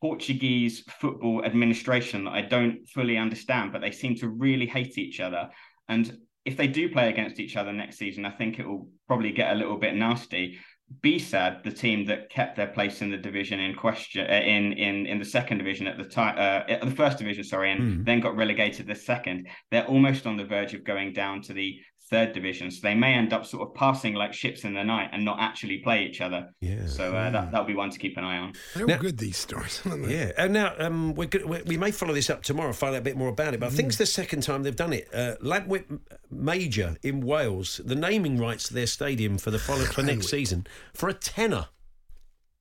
[0.00, 5.18] Portuguese football administration that I don't fully understand, but they seem to really hate each
[5.18, 5.50] other.
[5.88, 9.32] And if they do play against each other next season, I think it will probably
[9.32, 10.58] get a little bit nasty.
[11.00, 15.06] BSAD, the team that kept their place in the division in question uh, in in
[15.06, 18.04] in the second division at the time, uh, the first division, sorry, and mm.
[18.04, 19.48] then got relegated the second.
[19.70, 21.80] They're almost on the verge of going down to the
[22.12, 22.70] third division.
[22.70, 25.38] So they may end up sort of passing like ships in the night and not
[25.40, 26.50] actually play each other.
[26.60, 26.86] Yeah.
[26.86, 28.52] So uh, that that'll be one to keep an eye on.
[28.76, 30.14] They're now, good these stories, aren't they?
[30.14, 30.32] Yeah.
[30.36, 33.16] And now um, we're good, we may follow this up tomorrow, find out a bit
[33.16, 33.60] more about it.
[33.60, 33.72] But mm.
[33.72, 35.08] I think it's the second time they've done it.
[35.12, 40.02] Uh, Llantwit Major in Wales, the naming rights to their stadium for the follow, for
[40.02, 41.68] next season for a tenner.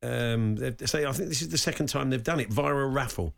[0.03, 2.87] Um, they say I think this is the second time they've done it via a
[2.87, 3.35] raffle.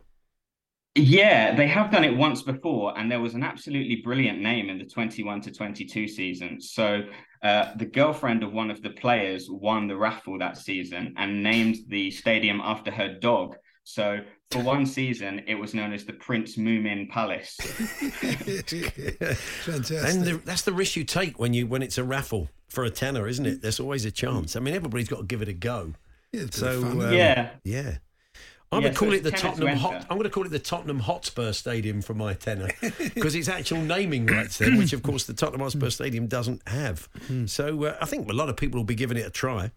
[0.96, 4.78] Yeah, they have done it once before, and there was an absolutely brilliant name in
[4.78, 6.60] the 21 to 22 season.
[6.60, 7.02] So,
[7.42, 11.78] uh, the girlfriend of one of the players won the raffle that season and named
[11.88, 13.56] the stadium after her dog.
[13.82, 14.20] So,
[14.52, 17.56] for one season, it was known as the Prince Moomin Palace.
[19.64, 20.04] Fantastic.
[20.04, 22.90] And the, that's the risk you take when you when it's a raffle for a
[22.90, 23.62] tenner, isn't it?
[23.62, 24.54] There's always a chance.
[24.56, 25.92] I mean, everybody's got to give it a go.
[26.32, 27.06] Yeah, So bit of fun.
[27.08, 27.50] um, Yeah.
[27.64, 27.96] yeah.
[28.74, 30.06] I'm Yeah, going to so call it the tenner to Tottenham Hot.
[30.10, 32.70] I'm going to call it the Tottenham Hotspur Stadium for my tenor
[33.14, 37.08] because it's actual naming rights there, which of course the Tottenham Hotspur Stadium doesn't have.
[37.46, 39.70] So uh, I think a lot of people will be giving it a try.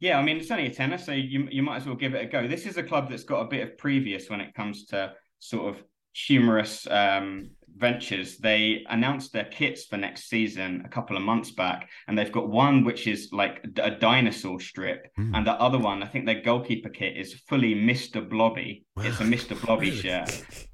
[0.00, 2.22] Yeah, I mean it's only a tenor, so you you might as well give it
[2.24, 2.48] a go.
[2.48, 5.74] This is a club that's got a bit of previous when it comes to sort
[5.74, 5.82] of
[6.12, 8.38] humorous um, ventures.
[8.38, 12.48] They announced their kits for next season a couple of months back, and they've got
[12.48, 15.34] one which is like a dinosaur strip, hmm.
[15.34, 18.28] and the other one, I think their goalkeeper kit is fully Mr.
[18.28, 18.84] Blobby.
[18.98, 19.60] It's a Mr.
[19.60, 20.02] Blobby Really?
[20.02, 20.66] shirt.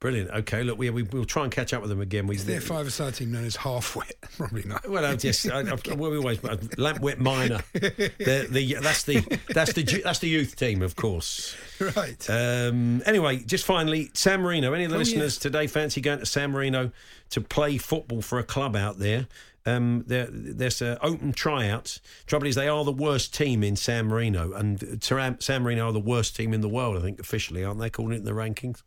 [0.00, 0.30] Brilliant.
[0.30, 2.26] Okay, look, we, we we'll try and catch up with them again.
[2.26, 4.14] We, Is their five-a-side team known as Half Wet?
[4.38, 4.88] Probably not.
[4.88, 7.60] Well, I just I, I, well, we always Llantwit Minor.
[7.74, 11.54] The, the that's the that's the that's the youth team, of course.
[11.96, 12.28] Right.
[12.30, 14.72] Um, anyway, just finally, San Marino.
[14.72, 15.38] Any of the Oh, listeners yes.
[15.38, 16.92] today fancy going to San Marino
[17.30, 19.28] to play football for a club out there?
[19.66, 21.98] Um, there's uh, open tryout.
[22.26, 25.92] Trouble is, they are the worst team in San Marino, and San San Marino are
[25.92, 26.96] the worst team in the world.
[26.96, 28.80] I think officially, aren't they calling it in the rankings?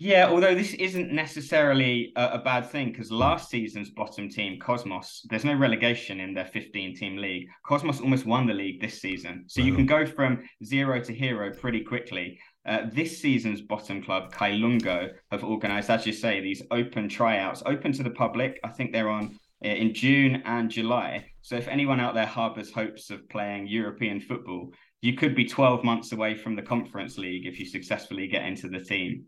[0.00, 5.26] Yeah, although this isn't necessarily a, a bad thing because last season's bottom team, Cosmos,
[5.28, 7.48] there's no relegation in their 15 team league.
[7.66, 9.44] Cosmos almost won the league this season.
[9.48, 12.38] So you can go from zero to hero pretty quickly.
[12.64, 17.92] Uh, this season's bottom club, Cailungo, have organised, as you say, these open tryouts, open
[17.94, 18.60] to the public.
[18.62, 21.26] I think they're on uh, in June and July.
[21.42, 25.82] So if anyone out there harbours hopes of playing European football, you could be 12
[25.82, 29.24] months away from the Conference League if you successfully get into the team.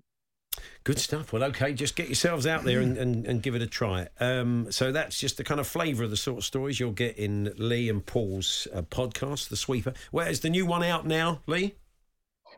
[0.83, 1.33] Good stuff.
[1.33, 4.09] Well, okay, just get yourselves out there and, and, and give it a try.
[4.19, 7.19] Um, so that's just the kind of flavour of the sort of stories you'll get
[7.19, 9.93] in Lee and Paul's uh, podcast, The Sweeper.
[10.11, 11.75] Where's the new one out now, Lee?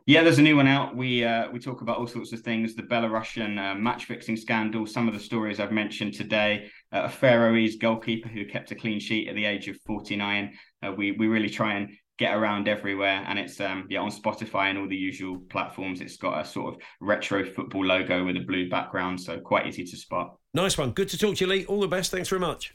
[0.06, 0.96] Yeah, there's a new one out.
[0.96, 4.84] We uh, we talk about all sorts of things: the Belarusian uh, match fixing scandal,
[4.84, 8.98] some of the stories I've mentioned today, uh, a Faroese goalkeeper who kept a clean
[8.98, 10.54] sheet at the age of 49.
[10.82, 14.70] Uh, we we really try and get around everywhere, and it's um yeah on Spotify
[14.70, 16.00] and all the usual platforms.
[16.00, 19.84] It's got a sort of retro football logo with a blue background, so quite easy
[19.84, 20.36] to spot.
[20.54, 20.90] Nice one.
[20.90, 21.64] Good to talk to you, Lee.
[21.66, 22.10] All the best.
[22.10, 22.74] Thanks very much.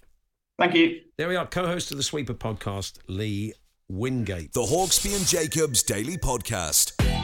[0.59, 1.01] Thank you.
[1.17, 3.53] There we are, co host of the Sweeper podcast, Lee
[3.87, 4.53] Wingate.
[4.53, 7.16] The Hawksbee and Jacobs Daily Podcast.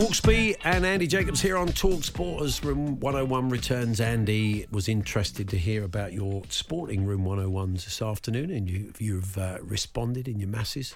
[0.00, 4.00] Hawksbee and Andy Jacobs here on Talk Sport as Room 101 returns.
[4.00, 9.36] Andy was interested to hear about your sporting Room 101s this afternoon, and you, you've
[9.36, 10.94] uh, responded in your masses.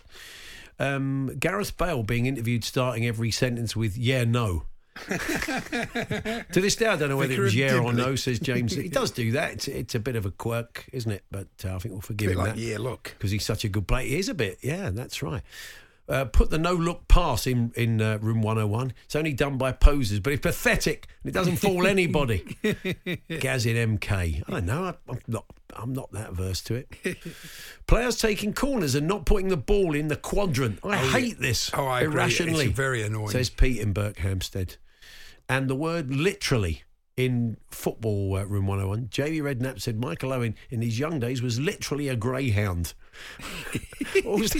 [0.78, 4.62] Um, Gareth Bale being interviewed starting every sentence with "Yeah, no."
[5.06, 8.16] to this day, I don't know whether it was yeah or no.
[8.16, 8.74] Says James.
[8.74, 9.52] He does do that.
[9.52, 11.24] It's, it's a bit of a quirk, isn't it?
[11.30, 12.58] But uh, I think we'll forgive him like, that.
[12.58, 13.14] yeah, look.
[13.18, 14.06] because he's such a good player.
[14.06, 15.42] He is a bit, yeah, that's right.
[16.06, 18.92] Uh, put the no look pass in in uh, room 101.
[19.06, 22.40] It's only done by posers, but it's pathetic and it doesn't fool anybody.
[22.62, 24.42] Gazin MK.
[24.46, 24.84] I don't know.
[24.84, 25.44] I, I'm not.
[25.76, 27.16] I'm not that averse to it.
[27.86, 30.78] Players taking corners and not putting the ball in the quadrant.
[30.84, 32.22] I Oh, hate this Oh, I agree.
[32.22, 32.66] It's irrationally.
[32.68, 33.30] very annoying.
[33.30, 34.76] Says Pete in Berkhamsted.
[35.48, 36.84] And the word literally
[37.16, 41.60] in football uh, room 101, Jamie Redknapp said Michael Owen in his young days was
[41.60, 42.94] literally a greyhound.
[44.24, 44.58] also,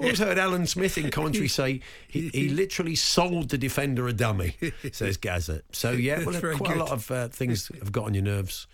[0.00, 4.56] also had Alan Smith in commentary say he, he literally sold the defender a dummy,
[4.92, 5.62] says Gazza.
[5.72, 8.24] So, yeah, well, That's very quite a lot of uh, things have got on your
[8.24, 8.66] nerves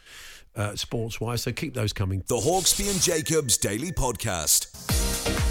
[0.56, 2.24] uh, sports wise, so keep those coming.
[2.26, 5.48] The Hawksbee and Jacobs Daily Podcast.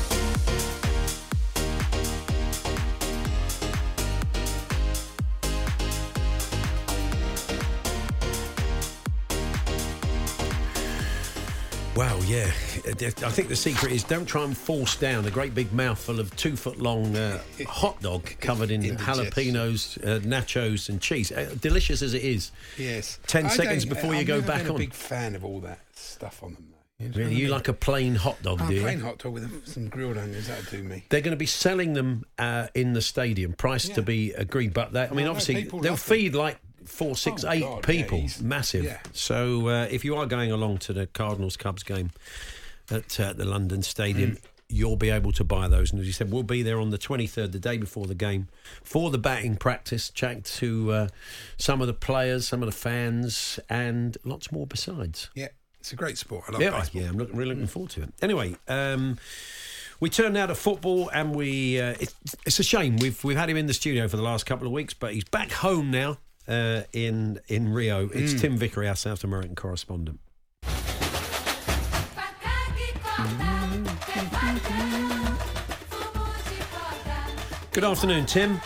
[12.00, 12.46] Wow, yeah.
[12.46, 16.34] I think the secret is don't try and force down a great big mouthful of
[16.38, 19.26] two foot long uh, hot dog covered in Indigestion.
[19.26, 21.30] jalapenos, uh, nachos, and cheese.
[21.34, 22.54] Uh, delicious as it is.
[22.78, 23.20] Yes.
[23.28, 24.76] 10 I seconds before you I've go never back on.
[24.78, 26.68] a big fan of all that stuff on them.
[27.00, 28.82] You Really, you like a plain hot dog, Oh, do you?
[28.82, 30.48] plain hot dog with some grilled onions.
[30.48, 31.04] That'll do me.
[31.10, 34.74] They're going to be selling them uh, in the stadium, priced to be agreed.
[34.74, 36.16] But I mean, no, obviously, people they'll love them.
[36.18, 36.60] feed like
[36.90, 38.20] four, six, Oh, eight God, people.
[38.20, 38.84] he's- Massive.
[38.86, 39.00] yeah.
[39.14, 42.12] So uh, if you are going along to the Cardinals Cubs game
[42.92, 44.40] at uh, the London Stadium, Mm.
[44.68, 45.92] you'll be able to buy those.
[45.92, 48.48] And as you said, we'll be there on the 23rd, the day before the game,
[48.84, 51.08] for the batting practice, chat to uh,
[51.58, 55.30] some of the players, some of the fans, and lots more besides.
[55.36, 55.48] Yeah,
[55.80, 56.46] it's a great sport.
[56.48, 57.02] I love Yeah, baseball.
[57.02, 58.14] yeah, I'm looking, really looking forward to it.
[58.22, 59.18] Anyway, um,
[60.00, 63.50] we turn now to football, and we uh, it's, it's a shame we've we've had
[63.50, 66.18] him in the studio for the last couple of weeks, but he's back home now
[66.50, 68.10] uh, in in Rio.
[68.10, 68.42] It's mm.
[68.42, 70.20] Tim Vickery, our South American correspondent.
[77.72, 78.60] Good afternoon, Tim.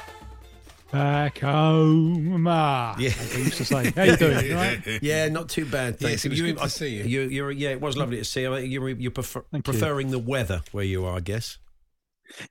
[0.91, 2.45] Back home.
[2.45, 3.91] Yeah, I used to say.
[3.91, 4.55] How you doing?
[4.55, 4.81] Right?
[5.01, 5.99] Yeah, not too bad.
[5.99, 6.25] Thanks.
[6.25, 7.21] I it was you, good to see you.
[7.23, 8.55] you yeah, it was lovely to see you.
[8.55, 10.13] You're, you're prefer- preferring you.
[10.13, 11.57] the weather where you are, I guess.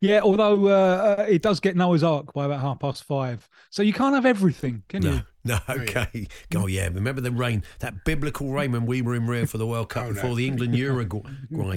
[0.01, 3.49] Yeah, although uh, uh, it does get Noah's Ark by about half past five.
[3.71, 5.23] So you can't have everything, can you?
[5.45, 6.29] No, no, okay.
[6.55, 9.67] Oh yeah, remember the rain, that biblical rain when we were in Rio for the
[9.67, 10.15] World Cup Oh, no.
[10.15, 11.21] before the England Uruguay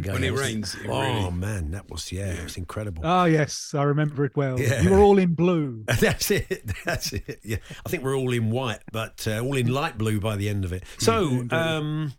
[0.01, 0.13] game.
[0.13, 3.01] When it rains, it oh really- man, that was yeah, it was incredible.
[3.03, 4.59] Oh, yes, I remember it well.
[4.59, 4.83] Yeah.
[4.83, 5.83] You were all in blue.
[5.99, 6.73] That's it.
[6.85, 7.39] That's it.
[7.43, 10.47] Yeah, I think we're all in white, but uh, all in light blue by the
[10.47, 10.83] end of it.
[10.99, 12.13] So, um,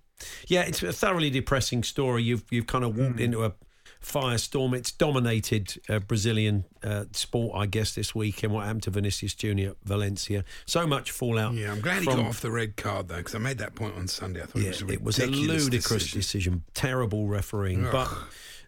[0.49, 2.25] yeah, it's a thoroughly depressing story.
[2.25, 3.53] You've you've kind of walked into a
[4.07, 4.75] firestorm.
[4.75, 8.53] It's dominated uh, Brazilian uh, sport, I guess, this weekend.
[8.53, 10.45] What happened to Vinicius Junior at Valencia?
[10.65, 11.55] So much fallout.
[11.55, 13.97] Yeah, I'm glad he got off the red card though, because I made that point
[13.97, 14.43] on Sunday.
[14.43, 16.19] I thought Yeah, it was a it was a ludicrous decision.
[16.19, 16.65] decision.
[16.75, 18.09] Terrible refereeing, but.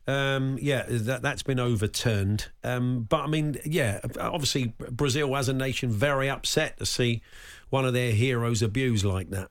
[0.07, 2.46] Um, yeah, that that's been overturned.
[2.64, 7.20] Um, but I mean, yeah, obviously Brazil as a nation very upset to see
[7.68, 9.51] one of their heroes abused like that.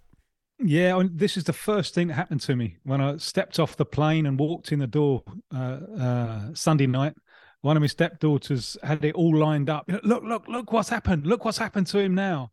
[0.59, 3.85] Yeah, this is the first thing that happened to me when I stepped off the
[3.85, 5.23] plane and walked in the door
[5.55, 7.13] uh, uh, Sunday night.
[7.61, 9.85] One of my stepdaughters had it all lined up.
[10.03, 11.27] Look, look, look what's happened.
[11.27, 12.51] Look what's happened to him now.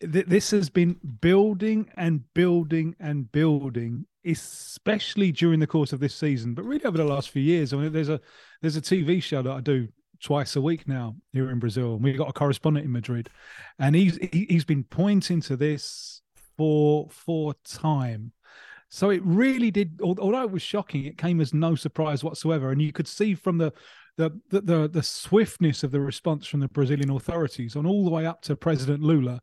[0.00, 6.54] This has been building and building and building, especially during the course of this season,
[6.54, 7.72] but really over the last few years.
[7.72, 8.20] I mean, there's a
[8.62, 9.88] there's a TV show that I do
[10.22, 13.28] twice a week now here in Brazil, and we've got a correspondent in Madrid,
[13.78, 16.21] and he's he's been pointing to this
[16.62, 18.30] for for time.
[18.88, 19.98] So it really did.
[20.00, 23.58] Although it was shocking, it came as no surprise whatsoever, and you could see from
[23.58, 23.72] the
[24.16, 28.26] the the the, swiftness of the response from the Brazilian authorities on all the way
[28.26, 29.40] up to President Lula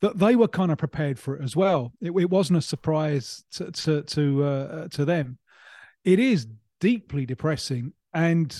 [0.00, 1.92] that they were kind of prepared for it as well.
[2.00, 5.36] It, it wasn't a surprise to to to, uh, to them.
[6.04, 6.46] It is
[6.80, 8.58] deeply depressing, and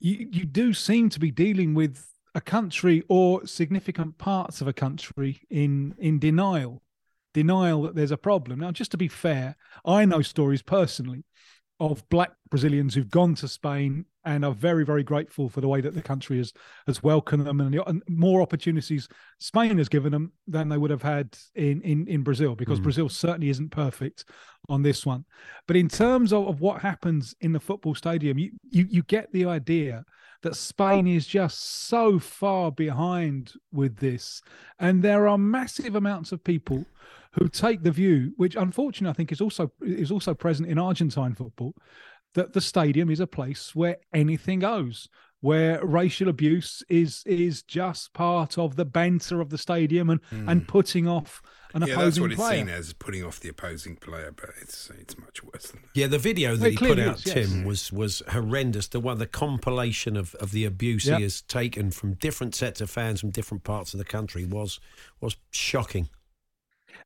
[0.00, 2.02] you you do seem to be dealing with
[2.34, 6.82] a country or significant parts of a country in in denial
[7.36, 8.60] denial that there's a problem.
[8.60, 11.24] Now just to be fair i know stories personally
[11.78, 15.80] of black brazilians who've gone to spain and are very very grateful for the way
[15.82, 16.52] that the country has
[16.86, 20.90] has welcomed them and, the, and more opportunities spain has given them than they would
[20.90, 22.84] have had in in, in brazil because hmm.
[22.84, 24.24] brazil certainly isn't perfect
[24.68, 25.24] on this one.
[25.66, 29.32] But in terms of, of what happens in the football stadium you, you you get
[29.32, 30.04] the idea
[30.42, 34.42] that Spain is just so far behind with this.
[34.78, 36.84] And there are massive amounts of people
[37.38, 41.34] who take the view, which unfortunately I think is also is also present in Argentine
[41.34, 41.74] football,
[42.34, 45.08] that the stadium is a place where anything goes,
[45.40, 50.48] where racial abuse is is just part of the banter of the stadium and hmm.
[50.48, 51.42] and putting off
[51.74, 54.90] an Yeah, that's opposing what it's seen as putting off the opposing player, but it's
[54.98, 55.90] it's much worse than that.
[55.94, 57.34] Yeah, the video that it he put out, is, yes.
[57.34, 58.88] Tim, was was horrendous.
[58.88, 61.18] The one, the compilation of, of the abuse Yep.
[61.18, 64.80] he has taken from different sets of fans from different parts of the country was
[65.20, 66.08] was shocking.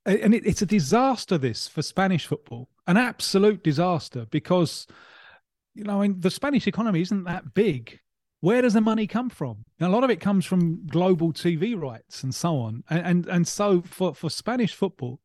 [0.07, 4.87] And it, it's a disaster this for Spanish football, an absolute disaster because
[5.75, 8.01] you know, I mean, the Spanish economy isn't that big.
[8.41, 9.65] Where does the money come from?
[9.81, 12.83] A lot of it comes from global TV rights and so on.
[12.89, 15.21] And and, and so for, for Spanish football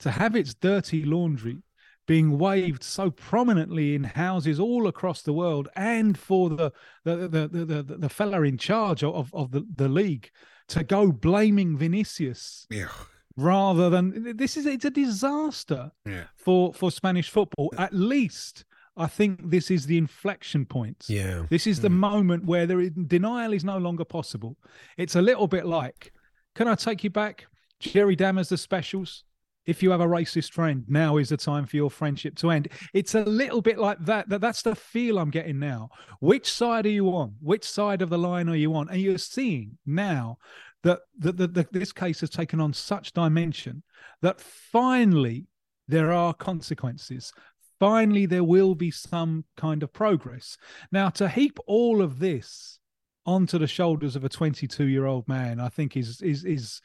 [0.00, 1.62] to have its dirty laundry
[2.06, 6.72] being waved so prominently in houses all across the world, and for the
[7.04, 10.30] the the the, the, the fella in charge of, of the, the league
[10.68, 12.88] to go blaming Vinicius Yeah,
[13.36, 16.24] rather than this is it's a disaster yeah.
[16.36, 17.72] for for Spanish football.
[17.76, 18.64] At least
[18.96, 21.04] I think this is the inflection point.
[21.08, 21.44] Yeah.
[21.50, 21.98] This is the hmm.
[21.98, 24.56] moment where there is denial is no longer possible.
[24.96, 26.12] It's a little bit like,
[26.54, 27.46] can I take you back?
[27.80, 29.24] Jerry Dammers, the specials.
[29.66, 32.68] If you have a racist friend, now is the time for your friendship to end.
[32.92, 34.28] It's a little bit like that.
[34.28, 35.88] That that's the feel I'm getting now.
[36.20, 37.36] Which side are you on?
[37.40, 38.90] Which side of the line are you on?
[38.90, 40.36] And you're seeing now
[40.84, 43.82] that that that that this case has taken on such dimension
[44.22, 45.46] that finally
[45.88, 47.32] there are consequences.
[47.80, 50.56] Finally, there will be some kind of progress.
[50.92, 52.78] Now, to heap all of this
[53.26, 56.80] onto the shoulders of a 22 year old man, I think is is is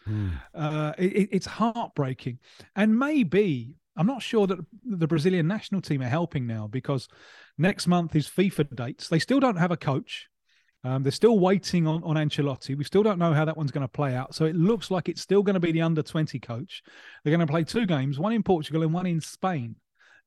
[0.56, 2.40] uh, it, it's heartbreaking.
[2.76, 7.08] And maybe I'm not sure that the Brazilian national team are helping now because
[7.58, 9.10] next month is FIFA dates.
[9.10, 10.30] They still don't have a coach.
[10.84, 12.78] Um, they're still waiting on, on Ancelotti.
[12.78, 14.34] We still don't know how that one's going to play out.
[14.34, 16.84] So it looks like it's still going to be the under 20 coach.
[17.24, 19.76] They're going to play two games, one in Portugal and one in Spain.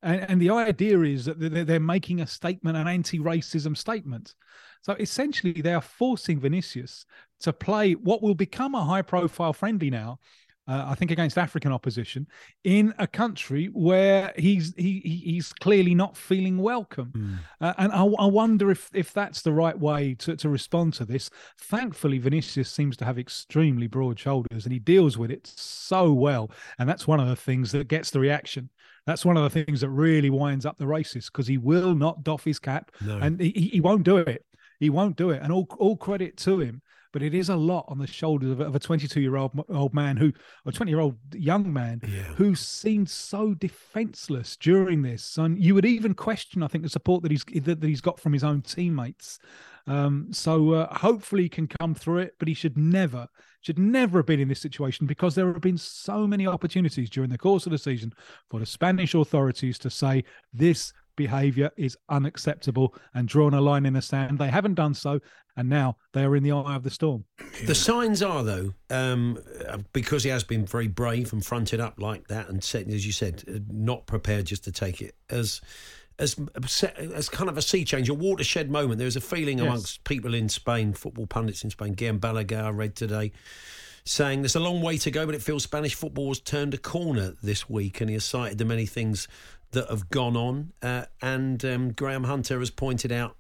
[0.03, 4.35] And, and the idea is that they're, they're making a statement, an anti racism statement.
[4.83, 7.07] So essentially, they are forcing Vinicius
[7.41, 10.19] to play what will become a high profile friendly now
[10.69, 12.27] uh, I think against African opposition
[12.63, 17.39] in a country where he's he, he's clearly not feeling welcome, mm.
[17.61, 21.05] uh, and I, I, wonder if if that's the right way to, to respond to
[21.05, 21.31] this.
[21.59, 26.51] Thankfully, Vinicius seems to have extremely broad shoulders, and he deals with it so well,
[26.79, 28.71] and that's one of the things that gets the reaction.
[29.05, 32.23] That's one of the things that really winds up the races because he will not
[32.23, 33.19] doff his cap, no.
[33.19, 34.45] and he, he won't do it.
[34.79, 36.83] He won't do it, and all all credit to him
[37.13, 39.95] but it is a lot on the shoulders of, of a 22 year old old
[39.95, 40.33] man who,
[40.67, 42.23] a 20 year old young man yeah.
[42.35, 45.37] who seemed so defenseless during this.
[45.37, 48.19] And you would even question, I think, the support that he's that, that he's got
[48.19, 49.39] from his own teammates.
[49.87, 53.27] Um, so uh, hopefully he can come through it, but he should never,
[53.63, 57.31] should never have been in this situation because there have been so many opportunities during
[57.31, 58.13] the course of the season
[58.49, 63.95] for the Spanish authorities to say this behaviour is unacceptable and drawn a line in
[63.95, 64.39] the sand.
[64.39, 65.21] They haven't done so,
[65.57, 67.25] and now they are in the eye of the storm.
[67.67, 69.39] The signs are, though, um,
[69.93, 73.45] because he has been very brave and fronted up like that, and as you said,
[73.49, 75.61] uh, not prepared just to take it as.
[76.19, 76.37] As,
[76.85, 78.99] as kind of a sea change, a watershed moment.
[78.99, 79.67] There's a feeling yes.
[79.67, 81.97] amongst people in Spain, football pundits in Spain.
[81.97, 83.33] Guillem Balaguer, I read today,
[84.05, 86.79] saying there's a long way to go, but it feels Spanish football has turned a
[86.79, 89.27] corner this week, and he has cited the many things
[89.73, 90.73] that have gone on.
[90.81, 93.37] Uh, and um, Graham Hunter has pointed out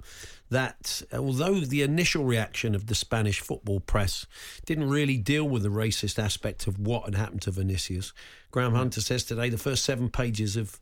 [0.51, 4.27] that although the initial reaction of the Spanish football press
[4.67, 8.13] didn't really deal with the racist aspect of what had happened to Vinicius,
[8.51, 10.79] Graham Hunter says today the first seven pages of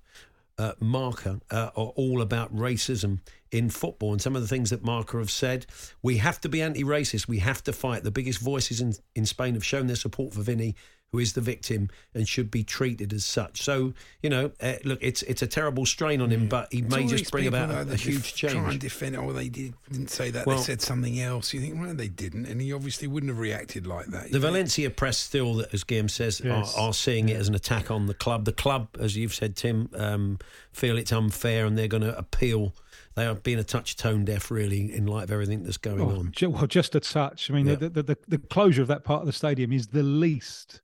[0.59, 3.21] uh, Marca uh, are all about racism
[3.51, 4.13] in football.
[4.13, 5.67] And some of the things that Marca have said,
[6.03, 8.03] we have to be anti racist, we have to fight.
[8.03, 10.75] The biggest voices in, in Spain have shown their support for Vinny
[11.13, 13.63] who is the victim and should be treated as such.
[13.63, 17.07] So you know, uh, look, it's it's a terrible strain on him, but he may
[17.07, 18.55] just bring about a, a huge change.
[18.55, 19.15] Try and defend.
[19.15, 19.19] it.
[19.19, 20.47] Oh, they did, not say that.
[20.47, 21.53] Well, they said something else.
[21.53, 24.31] You think, well, they didn't, and he obviously wouldn't have reacted like that.
[24.31, 26.77] The Valencia press still, as Guillem says, yes.
[26.77, 28.45] are, are, seeing it as an attack on the club.
[28.45, 30.39] The club, as you've said, Tim, um,
[30.73, 32.75] feel it's unfair, and they're going to appeal
[33.17, 36.11] they are being a touch tone deaf, really, in light of everything that's going oh,
[36.11, 36.33] on.
[36.53, 37.51] Well, just a touch.
[37.51, 40.05] I mean, the, the, the, the, closure of that part of the stadium is the
[40.05, 40.81] least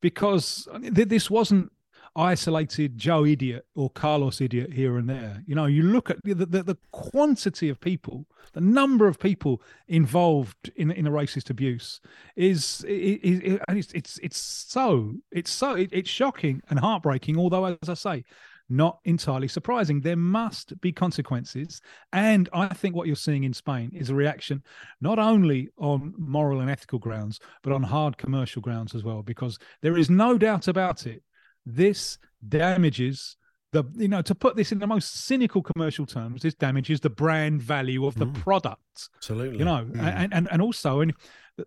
[0.00, 1.70] because this wasn't
[2.16, 5.42] isolated Joe idiot or Carlos idiot here and there.
[5.46, 9.62] You know, you look at the, the, the quantity of people, the number of people
[9.88, 12.00] involved in in a racist abuse
[12.36, 17.38] is it, it, it's, it's it's so it's so it, it's shocking and heartbreaking.
[17.38, 18.24] Although, as I say,
[18.70, 20.00] not entirely surprising.
[20.00, 21.80] There must be consequences.
[22.12, 24.62] And I think what you're seeing in Spain is a reaction
[25.00, 29.58] not only on moral and ethical grounds, but on hard commercial grounds as well, because
[29.82, 31.22] there is no doubt about it.
[31.66, 32.18] This
[32.48, 33.36] damages
[33.72, 37.10] the, you know, to put this in the most cynical commercial terms, this damages the
[37.10, 38.34] brand value of the mm.
[38.34, 39.08] product.
[39.16, 39.58] Absolutely.
[39.58, 40.00] You know, mm.
[40.00, 41.14] and, and, and also, and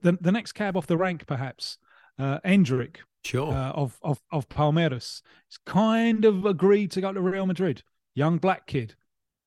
[0.01, 1.78] the, the next cab off the rank, perhaps,
[2.20, 3.51] uh, Endrick, sure.
[3.51, 5.21] Uh, of, of of Palmeiras.
[5.49, 7.84] He's kind of agreed to go to Real Madrid.
[8.15, 8.95] Young black kid.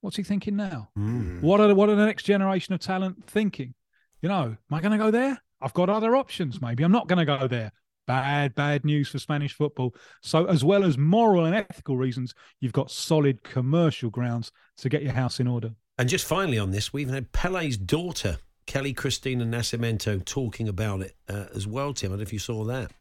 [0.00, 0.88] What's he thinking now?
[0.98, 1.40] Mm.
[1.40, 3.74] What are what are the next generation of talent thinking?
[4.22, 5.40] You know, am I going to go there?
[5.60, 6.60] I've got other options.
[6.60, 7.72] Maybe I'm not going to go there.
[8.06, 9.94] Bad, bad news for Spanish football.
[10.22, 15.02] So, as well as moral and ethical reasons, you've got solid commercial grounds to get
[15.02, 15.72] your house in order.
[15.98, 21.16] And just finally on this, we've had Pele's daughter, Kelly Cristina Nascimento, talking about it
[21.28, 22.10] uh, as well, Tim.
[22.10, 22.92] I don't know if you saw that.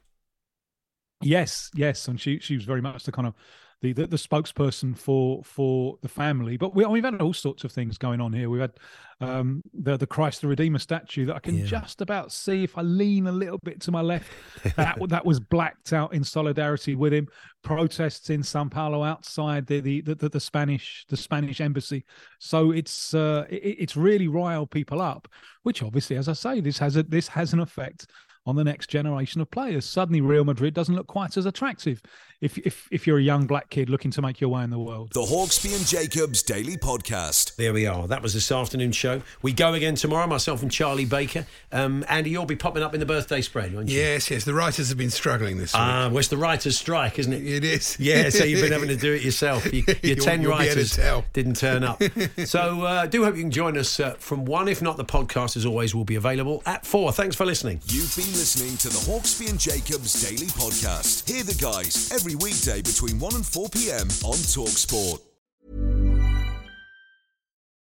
[1.22, 3.34] Yes, yes, and she she was very much the kind of
[3.82, 6.58] the, the, the spokesperson for for the family.
[6.58, 8.50] But we, we've had all sorts of things going on here.
[8.50, 8.74] We've had
[9.22, 11.66] um, the the Christ the Redeemer statue that I can yeah.
[11.66, 14.32] just about see if I lean a little bit to my left.
[14.76, 17.28] That that was blacked out in solidarity with him.
[17.64, 22.04] Protests in Sao Paulo outside the the the, the Spanish the Spanish embassy.
[22.40, 25.28] So it's uh, it, it's really riled people up.
[25.64, 28.08] Which obviously, as I say, this has a this has an effect
[28.46, 29.86] on the next generation of players.
[29.86, 32.02] Suddenly, Real Madrid doesn't look quite as attractive
[32.42, 34.78] if, if, if you're a young black kid looking to make your way in the
[34.78, 35.12] world.
[35.14, 37.56] The Hawksbee and Jacobs Daily Podcast.
[37.56, 38.08] There we are.
[38.08, 39.22] That was this afternoon show.
[39.42, 41.48] We go again tomorrow, myself and Charlie Baker.
[41.72, 44.00] Um, Andy, you'll be popping up in the birthday spread, won't you?
[44.00, 44.44] Yes, yes.
[44.44, 45.82] The writers have been struggling this week.
[45.82, 47.46] Ah, well, it's the writers' strike, isn't it?
[47.46, 47.98] It is.
[48.00, 49.72] Yeah, so you've been having to do it yourself.
[49.74, 51.00] You, your 10 writers
[51.34, 52.02] didn't turn up.
[52.46, 54.68] so uh, do hope you can join us uh, from one.
[54.68, 57.12] If not, the podcast, as always, will be available at four.
[57.12, 57.82] Thanks for listening.
[57.88, 61.28] You've been listening to the Hawksbee and Jacobs Daily Podcast.
[61.30, 64.08] Hear the guys every weekday between 1 and 4 p.m.
[64.26, 65.22] on Talksport.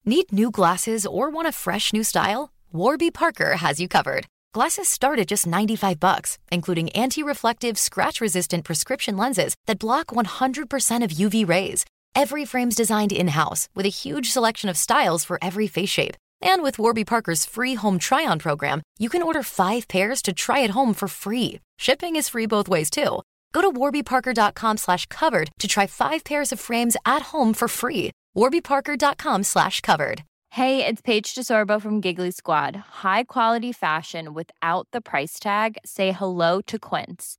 [0.04, 2.52] Need new glasses or want a fresh new style?
[2.72, 4.26] Warby Parker has you covered.
[4.52, 11.10] Glasses start at just 95 bucks, including anti-reflective, scratch-resistant prescription lenses that block 100% of
[11.10, 11.84] UV rays.
[12.14, 16.16] Every frame's designed in-house with a huge selection of styles for every face shape.
[16.42, 20.32] And with Warby Parker's free home try on program, you can order five pairs to
[20.32, 21.60] try at home for free.
[21.78, 23.22] Shipping is free both ways, too.
[23.52, 28.10] Go to warbyparker.com slash covered to try five pairs of frames at home for free.
[28.36, 30.24] warbyparker.com slash covered.
[30.50, 32.76] Hey, it's Paige DeSorbo from Giggly Squad.
[33.02, 35.78] High quality fashion without the price tag.
[35.84, 37.38] Say hello to Quince.